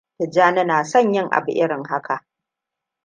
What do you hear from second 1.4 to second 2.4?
irin haka.